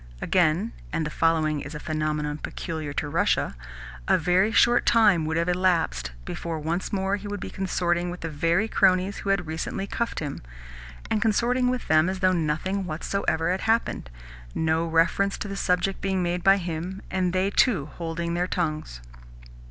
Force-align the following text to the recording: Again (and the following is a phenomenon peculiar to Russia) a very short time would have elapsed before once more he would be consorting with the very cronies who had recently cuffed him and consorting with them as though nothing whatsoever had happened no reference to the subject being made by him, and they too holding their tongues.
Again 0.19 0.73
(and 0.91 1.05
the 1.05 1.11
following 1.11 1.61
is 1.61 1.75
a 1.75 1.79
phenomenon 1.79 2.39
peculiar 2.39 2.91
to 2.93 3.07
Russia) 3.07 3.55
a 4.07 4.17
very 4.17 4.51
short 4.51 4.83
time 4.87 5.25
would 5.25 5.37
have 5.37 5.47
elapsed 5.47 6.11
before 6.25 6.57
once 6.57 6.91
more 6.91 7.17
he 7.17 7.27
would 7.27 7.39
be 7.39 7.51
consorting 7.51 8.09
with 8.09 8.21
the 8.21 8.27
very 8.29 8.67
cronies 8.67 9.17
who 9.17 9.29
had 9.29 9.45
recently 9.45 9.85
cuffed 9.85 10.17
him 10.19 10.41
and 11.11 11.21
consorting 11.21 11.69
with 11.69 11.87
them 11.87 12.09
as 12.09 12.17
though 12.19 12.31
nothing 12.33 12.87
whatsoever 12.87 13.51
had 13.51 13.61
happened 13.61 14.09
no 14.55 14.87
reference 14.87 15.37
to 15.37 15.47
the 15.47 15.55
subject 15.55 16.01
being 16.01 16.23
made 16.23 16.43
by 16.43 16.57
him, 16.57 17.03
and 17.11 17.31
they 17.31 17.51
too 17.51 17.85
holding 17.97 18.33
their 18.33 18.47
tongues. 18.47 19.01